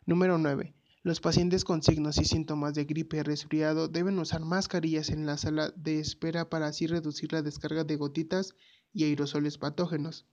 Número 0.04 0.36
9. 0.36 0.74
Los 1.06 1.20
pacientes 1.20 1.64
con 1.64 1.84
signos 1.84 2.18
y 2.18 2.24
síntomas 2.24 2.74
de 2.74 2.84
gripe 2.84 3.22
resfriado 3.22 3.86
deben 3.86 4.18
usar 4.18 4.40
mascarillas 4.40 5.10
en 5.10 5.24
la 5.24 5.36
sala 5.36 5.72
de 5.76 6.00
espera 6.00 6.48
para 6.48 6.66
así 6.66 6.88
reducir 6.88 7.32
la 7.32 7.42
descarga 7.42 7.84
de 7.84 7.94
gotitas 7.94 8.56
y 8.92 9.04
aerosoles 9.04 9.56
patógenos. 9.56 10.26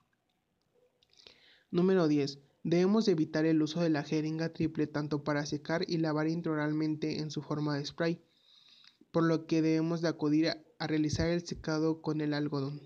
Número 1.70 2.08
10. 2.08 2.39
Debemos 2.63 3.08
evitar 3.08 3.46
el 3.46 3.62
uso 3.62 3.82
de 3.82 3.92
la 3.92 4.01
jeringa 4.01 4.51
triple 4.51 4.88
tanto 4.88 5.24
para 5.24 5.46
secar 5.46 5.84
y 5.88 5.98
lavar 5.98 6.27
intraoralmente 6.27 7.20
en 7.20 7.30
su 7.30 7.44
forma 7.44 7.77
de 7.77 7.86
spray 7.86 8.20
por 9.12 9.25
lo 9.25 9.46
que 9.46 9.62
debemos 9.62 10.01
de 10.01 10.08
acudir 10.08 10.50
a, 10.80 10.88
realizar 10.88 11.30
el 11.30 11.46
secado 11.46 12.01
con 12.01 12.20
el 12.20 12.34
algodón. 12.34 12.82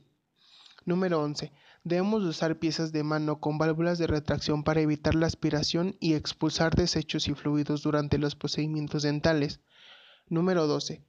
Número 0.83 1.21
11. 1.21 1.53
Debemos 1.87 2.21
usar 2.23 2.59
piezas 2.59 2.91
de 2.91 3.01
mano 3.01 3.39
con 3.39 3.57
válvulas 3.57 3.97
de 3.97 4.07
retracción 4.07 4.65
para 4.65 4.81
evitar 4.81 5.15
la 5.15 5.25
aspiración 5.25 5.95
y 6.01 6.15
expulsar 6.15 6.75
desechos 6.75 7.29
y 7.29 7.33
fluidos 7.33 7.81
durante 7.81 8.17
los 8.17 8.35
procedimientos 8.35 9.03
dentales. 9.03 9.61
Número 10.27 10.67
12. 10.67 11.01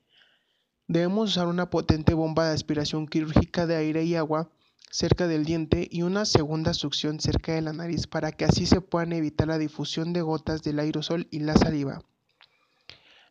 Debemos 0.87 1.31
usar 1.31 1.49
una 1.49 1.69
potente 1.69 2.15
bomba 2.15 2.47
de 2.47 2.55
aspiración 2.55 3.09
quirúrgica 3.09 3.67
de 3.67 3.75
aire 3.75 4.05
y 4.05 4.15
agua 4.15 4.53
cerca 4.89 5.27
del 5.27 5.45
diente 5.45 5.89
y 5.91 6.03
una 6.03 6.25
segunda 6.25 6.73
succión 6.75 7.19
cerca 7.19 7.55
de 7.55 7.63
la 7.63 7.73
nariz 7.73 8.07
para 8.07 8.31
que 8.31 8.45
así 8.45 8.65
se 8.65 8.81
puedan 8.81 9.13
evitar 9.13 9.49
la 9.49 9.59
difusión 9.59 10.13
de 10.13 10.23
gotas 10.23 10.63
del 10.63 10.79
aerosol 10.79 11.27
y 11.33 11.41
la 11.41 11.57
saliva. 11.57 12.05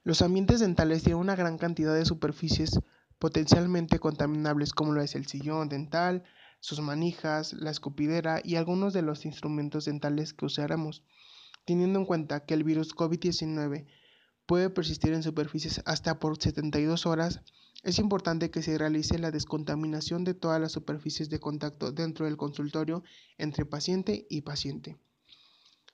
Los 0.04 0.22
ambientes 0.22 0.60
dentales 0.60 1.04
tienen 1.04 1.22
una 1.22 1.38
gran 1.38 1.58
cantidad 1.58 1.96
de 1.96 2.04
superficies 2.04 2.82
potencialmente 3.20 4.00
contaminables 4.00 4.74
como 4.74 4.92
lo 4.92 5.02
es 5.02 5.16
el 5.16 5.28
sillón 5.28 5.70
dental, 5.70 6.26
sus 6.60 6.80
manijas, 6.80 7.54
la 7.54 7.72
escupidera 7.72 8.42
y 8.44 8.56
algunos 8.56 8.94
de 8.94 9.02
los 9.02 9.26
instrumentos 9.26 9.86
dentales 9.86 10.34
que 10.34 10.46
usáramos, 10.46 11.04
teniendo 11.66 12.00
en 12.00 12.06
cuenta 12.06 12.46
que 12.46 12.54
el 12.54 12.64
virus 12.64 12.96
COVID-19 12.96 13.86
puede 14.46 14.70
persistir 14.70 15.14
en 15.14 15.24
superficies 15.24 15.82
hasta 15.86 16.20
por 16.20 16.42
72 16.42 17.06
horas, 17.06 17.42
es 17.84 18.00
importante 18.00 18.50
que 18.50 18.64
se 18.64 18.78
realice 18.78 19.20
la 19.20 19.32
descontaminación 19.32 20.24
de 20.24 20.34
todas 20.34 20.60
las 20.60 20.72
superficies 20.72 21.30
de 21.30 21.40
contacto 21.40 21.92
dentro 21.92 22.26
del 22.26 22.38
consultorio 22.38 23.04
entre 23.38 23.66
paciente 23.66 24.26
y 24.30 24.42
paciente. 24.42 24.98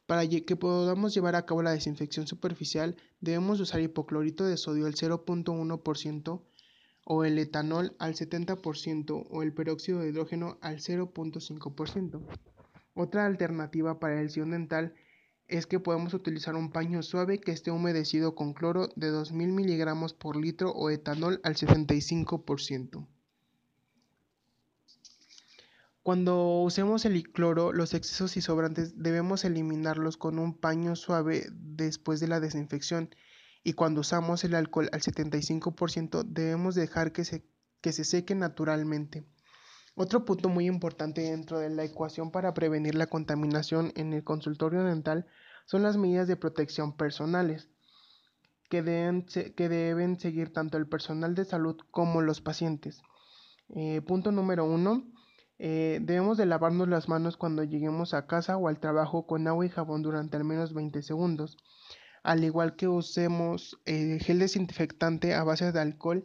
Para 0.05 0.27
que 0.27 0.55
podamos 0.55 1.13
llevar 1.13 1.35
a 1.35 1.45
cabo 1.45 1.63
la 1.63 1.71
desinfección 1.71 2.27
superficial, 2.27 2.95
debemos 3.21 3.59
usar 3.59 3.81
hipoclorito 3.81 4.45
de 4.45 4.57
sodio 4.57 4.85
al 4.85 4.95
0.1% 4.95 6.41
o 7.05 7.25
el 7.25 7.37
etanol 7.37 7.95
al 7.99 8.15
70% 8.15 9.27
o 9.29 9.43
el 9.43 9.53
peróxido 9.53 9.99
de 9.99 10.09
hidrógeno 10.09 10.57
al 10.61 10.77
0.5%. 10.77 12.21
Otra 12.95 13.25
alternativa 13.25 13.99
para 13.99 14.21
el 14.21 14.29
sion 14.29 14.51
dental 14.51 14.93
es 15.47 15.67
que 15.67 15.79
podemos 15.79 16.13
utilizar 16.13 16.55
un 16.55 16.71
paño 16.71 17.03
suave 17.03 17.39
que 17.39 17.51
esté 17.51 17.71
humedecido 17.71 18.35
con 18.35 18.53
cloro 18.53 18.89
de 18.95 19.09
2000 19.09 19.51
miligramos 19.51 20.13
por 20.13 20.35
litro 20.35 20.71
o 20.71 20.89
etanol 20.89 21.41
al 21.43 21.55
75%. 21.55 23.05
Cuando 26.01 26.61
usemos 26.61 27.05
el 27.05 27.31
cloro, 27.31 27.71
los 27.71 27.93
excesos 27.93 28.35
y 28.35 28.41
sobrantes 28.41 29.01
debemos 29.01 29.45
eliminarlos 29.45 30.17
con 30.17 30.37
un 30.37 30.53
paño 30.53 30.97
suave 30.97 31.47
después 31.51 32.19
de 32.19 32.27
la 32.27 32.41
desinfección 32.41 33.09
y 33.63 33.73
cuando 33.73 34.01
usamos 34.01 34.43
el 34.43 34.55
alcohol 34.55 34.89
al 34.91 35.01
75% 35.01 36.23
debemos 36.23 36.75
dejar 36.75 37.11
que 37.11 37.25
se, 37.25 37.45
que 37.81 37.93
se 37.93 38.03
seque 38.03 38.35
naturalmente. 38.35 39.25
Otro 39.95 40.25
punto 40.25 40.49
muy 40.49 40.65
importante 40.65 41.21
dentro 41.21 41.59
de 41.59 41.69
la 41.69 41.83
ecuación 41.83 42.31
para 42.31 42.53
prevenir 42.53 42.95
la 42.95 43.07
contaminación 43.07 43.91
en 43.95 44.13
el 44.13 44.23
consultorio 44.23 44.83
dental 44.83 45.27
son 45.65 45.83
las 45.83 45.97
medidas 45.97 46.27
de 46.27 46.35
protección 46.35 46.97
personales 46.97 47.69
que 48.69 48.81
deben, 48.81 49.25
que 49.25 49.69
deben 49.69 50.19
seguir 50.19 50.51
tanto 50.51 50.77
el 50.77 50.87
personal 50.87 51.35
de 51.35 51.45
salud 51.45 51.77
como 51.91 52.21
los 52.21 52.41
pacientes. 52.41 53.01
Eh, 53.69 54.01
punto 54.01 54.31
número 54.31 54.65
uno 54.65 55.05
eh, 55.59 55.99
debemos 56.01 56.37
de 56.37 56.47
lavarnos 56.47 56.87
las 56.87 57.07
manos 57.07 57.37
cuando 57.37 57.63
lleguemos 57.63 58.13
a 58.13 58.25
casa 58.25 58.57
o 58.57 58.67
al 58.67 58.79
trabajo 58.79 59.27
con 59.27 59.47
agua 59.47 59.65
y 59.65 59.69
jabón 59.69 60.01
durante 60.01 60.37
al 60.37 60.43
menos 60.43 60.73
20 60.73 61.01
segundos. 61.03 61.57
Al 62.23 62.43
igual 62.43 62.75
que 62.75 62.87
usemos 62.87 63.79
eh, 63.85 64.17
gel 64.21 64.39
desinfectante 64.39 65.33
a 65.33 65.43
base 65.43 65.71
de 65.71 65.79
alcohol, 65.79 66.23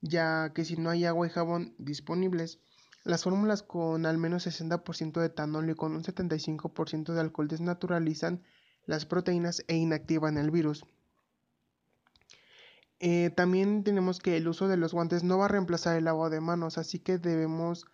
ya 0.00 0.52
que 0.54 0.64
si 0.64 0.76
no 0.76 0.90
hay 0.90 1.04
agua 1.04 1.26
y 1.26 1.30
jabón 1.30 1.74
disponibles, 1.78 2.60
las 3.04 3.24
fórmulas 3.24 3.62
con 3.62 4.06
al 4.06 4.16
menos 4.16 4.46
60% 4.46 5.20
de 5.20 5.26
etanol 5.26 5.68
y 5.68 5.74
con 5.74 5.94
un 5.94 6.02
75% 6.02 7.12
de 7.12 7.20
alcohol 7.20 7.48
desnaturalizan 7.48 8.42
las 8.86 9.04
proteínas 9.06 9.64
e 9.68 9.76
inactivan 9.76 10.38
el 10.38 10.50
virus. 10.50 10.84
Eh, 13.00 13.30
también 13.36 13.84
tenemos 13.84 14.20
que 14.20 14.36
el 14.36 14.48
uso 14.48 14.68
de 14.68 14.76
los 14.76 14.94
guantes 14.94 15.24
no 15.24 15.36
va 15.36 15.46
a 15.46 15.48
reemplazar 15.48 15.96
el 15.96 16.08
agua 16.08 16.30
de 16.30 16.40
manos, 16.40 16.78
así 16.78 16.98
que 16.98 17.18
debemos 17.18 17.86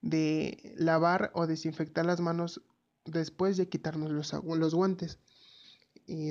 de 0.00 0.72
lavar 0.76 1.30
o 1.34 1.46
desinfectar 1.46 2.06
las 2.06 2.20
manos 2.20 2.62
después 3.04 3.56
de 3.56 3.68
quitarnos 3.68 4.10
los, 4.10 4.32
los 4.32 4.74
guantes. 4.74 5.18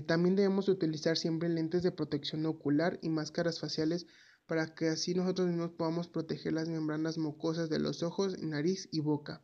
También 0.08 0.36
debemos 0.36 0.70
utilizar 0.70 1.18
siempre 1.18 1.50
lentes 1.50 1.84
de 1.84 1.92
protección 1.92 2.46
ocular 2.46 2.98
y 3.02 3.10
máscaras 3.10 3.60
faciales 3.60 4.08
para 4.48 4.74
que 4.74 4.90
así 4.90 5.14
nosotros 5.14 5.48
mismos 5.48 5.72
podamos 5.72 6.08
proteger 6.08 6.54
las 6.54 6.70
membranas 6.70 7.18
mucosas 7.18 7.70
de 7.70 7.80
los 7.80 8.04
ojos, 8.04 8.40
nariz 8.40 8.88
y 8.92 9.00
boca. 9.00 9.42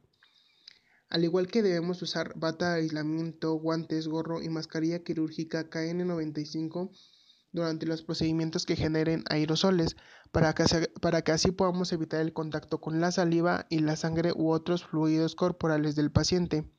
Al 1.10 1.26
igual 1.26 1.48
que 1.48 1.62
debemos 1.62 2.02
usar 2.02 2.34
bata 2.38 2.74
de 2.74 2.82
aislamiento, 2.82 3.54
guantes, 3.56 4.08
gorro 4.08 4.42
y 4.42 4.48
mascarilla 4.48 5.04
quirúrgica 5.04 5.70
KN95 5.70 6.90
durante 7.52 7.86
los 7.86 8.02
procedimientos 8.02 8.66
que 8.66 8.78
generen 8.78 9.26
aerosoles 9.30 9.98
para 10.32 10.54
que 10.54 11.32
así 11.34 11.52
podamos 11.52 11.92
evitar 11.92 12.22
el 12.22 12.32
contacto 12.32 12.80
con 12.80 13.02
la 13.02 13.12
saliva 13.12 13.66
y 13.70 13.80
la 13.80 13.98
sangre 13.98 14.32
u 14.34 14.52
otros 14.52 14.86
fluidos 14.86 15.36
corporales 15.36 15.96
del 15.96 16.12
paciente. 16.12 16.72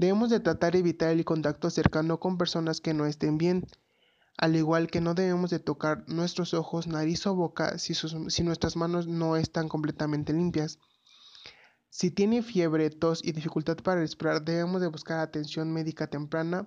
Debemos 0.00 0.30
de 0.30 0.40
tratar 0.40 0.72
de 0.72 0.78
evitar 0.78 1.10
el 1.10 1.26
contacto 1.26 1.68
cercano 1.68 2.18
con 2.18 2.38
personas 2.38 2.80
que 2.80 2.94
no 2.94 3.04
estén 3.04 3.36
bien, 3.36 3.66
al 4.38 4.56
igual 4.56 4.90
que 4.90 5.02
no 5.02 5.12
debemos 5.12 5.50
de 5.50 5.58
tocar 5.58 6.08
nuestros 6.08 6.54
ojos, 6.54 6.86
nariz 6.86 7.26
o 7.26 7.34
boca 7.34 7.76
si, 7.76 7.92
si 7.92 8.42
nuestras 8.42 8.76
manos 8.76 9.06
no 9.08 9.36
están 9.36 9.68
completamente 9.68 10.32
limpias. 10.32 10.78
Si 11.90 12.10
tiene 12.10 12.42
fiebre, 12.42 12.88
tos 12.88 13.22
y 13.22 13.32
dificultad 13.32 13.76
para 13.76 14.00
respirar, 14.00 14.42
debemos 14.42 14.80
de 14.80 14.86
buscar 14.86 15.18
atención 15.18 15.70
médica 15.70 16.06
temprana 16.06 16.66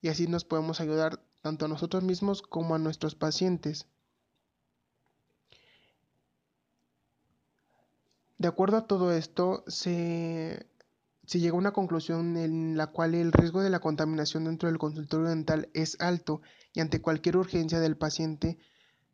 y 0.00 0.08
así 0.08 0.26
nos 0.26 0.46
podemos 0.46 0.80
ayudar 0.80 1.22
tanto 1.42 1.66
a 1.66 1.68
nosotros 1.68 2.02
mismos 2.02 2.40
como 2.40 2.74
a 2.74 2.78
nuestros 2.78 3.14
pacientes. 3.14 3.88
De 8.38 8.48
acuerdo 8.48 8.78
a 8.78 8.86
todo 8.86 9.12
esto, 9.12 9.64
se, 9.66 10.69
se 11.30 11.38
llegó 11.38 11.58
a 11.58 11.60
una 11.60 11.70
conclusión 11.70 12.36
en 12.36 12.76
la 12.76 12.88
cual 12.88 13.14
el 13.14 13.30
riesgo 13.30 13.62
de 13.62 13.70
la 13.70 13.78
contaminación 13.78 14.46
dentro 14.46 14.68
del 14.68 14.78
consultorio 14.78 15.28
dental 15.28 15.68
es 15.74 15.96
alto 16.00 16.42
y 16.72 16.80
ante 16.80 17.00
cualquier 17.00 17.36
urgencia 17.36 17.78
del 17.78 17.96
paciente 17.96 18.58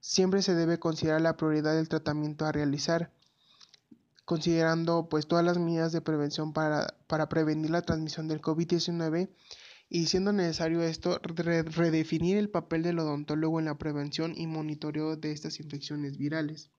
siempre 0.01 0.41
se 0.41 0.55
debe 0.55 0.79
considerar 0.79 1.21
la 1.21 1.37
prioridad 1.37 1.75
del 1.75 1.91
tratamiento 1.91 2.47
a 2.47 2.53
realizar 2.53 3.13
considerando 4.25 5.11
pues 5.11 5.27
todas 5.27 5.45
las 5.45 5.59
medidas 5.59 5.93
de 5.93 6.01
prevención 6.01 6.55
para, 6.55 6.97
para 7.07 7.29
prevenir 7.29 7.69
la 7.69 7.83
transmisión 7.83 8.29
del 8.29 8.41
COVID-19 8.41 9.29
y 9.91 10.07
siendo 10.07 10.33
necesario 10.33 10.81
esto, 10.81 11.21
redefinir 11.23 12.39
el 12.39 12.49
papel 12.49 12.83
del 12.83 12.99
odontólogo 12.99 13.59
en 13.59 13.67
la 13.67 13.77
prevención 13.77 14.33
y 14.35 14.47
monitoreo 14.47 15.17
de 15.17 15.33
estas 15.33 15.61
infecciones 15.61 16.17
virales. 16.17 16.71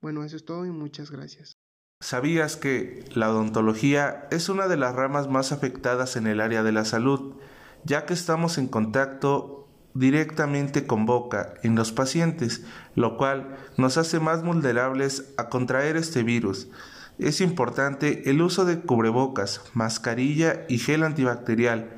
Bueno, 0.00 0.24
eso 0.24 0.36
es 0.36 0.46
todo 0.46 0.64
y 0.64 0.70
muchas 0.70 1.10
gracias. 1.10 1.59
¿Sabías 2.02 2.56
que 2.56 3.04
la 3.12 3.30
odontología 3.30 4.26
es 4.30 4.48
una 4.48 4.68
de 4.68 4.78
las 4.78 4.94
ramas 4.94 5.28
más 5.28 5.52
afectadas 5.52 6.16
en 6.16 6.26
el 6.26 6.40
área 6.40 6.62
de 6.62 6.72
la 6.72 6.86
salud, 6.86 7.34
ya 7.84 8.06
que 8.06 8.14
estamos 8.14 8.56
en 8.56 8.68
contacto 8.68 9.68
directamente 9.92 10.86
con 10.86 11.04
boca 11.04 11.52
en 11.62 11.74
los 11.74 11.92
pacientes, 11.92 12.64
lo 12.94 13.18
cual 13.18 13.54
nos 13.76 13.98
hace 13.98 14.18
más 14.18 14.42
vulnerables 14.42 15.34
a 15.36 15.50
contraer 15.50 15.98
este 15.98 16.22
virus? 16.22 16.68
Es 17.18 17.42
importante 17.42 18.30
el 18.30 18.40
uso 18.40 18.64
de 18.64 18.80
cubrebocas, 18.80 19.60
mascarilla 19.74 20.64
y 20.70 20.78
gel 20.78 21.04
antibacterial, 21.04 21.90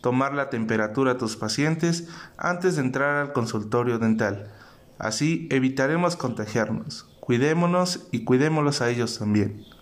tomar 0.00 0.32
la 0.32 0.48
temperatura 0.48 1.12
a 1.12 1.18
tus 1.18 1.36
pacientes 1.36 2.06
antes 2.36 2.76
de 2.76 2.82
entrar 2.82 3.16
al 3.16 3.32
consultorio 3.32 3.98
dental. 3.98 4.52
Así 4.96 5.48
evitaremos 5.50 6.14
contagiarnos. 6.14 7.09
Cuidémonos 7.30 8.08
y 8.10 8.24
cuidémoslos 8.24 8.82
a 8.82 8.90
ellos 8.90 9.20
también. 9.20 9.64